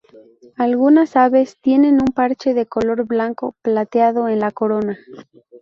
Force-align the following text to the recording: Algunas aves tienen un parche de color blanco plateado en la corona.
Algunas 0.55 1.15
aves 1.15 1.57
tienen 1.61 2.01
un 2.01 2.07
parche 2.11 2.55
de 2.55 2.65
color 2.65 3.05
blanco 3.05 3.55
plateado 3.61 4.29
en 4.29 4.39
la 4.39 4.49
corona. 4.49 4.97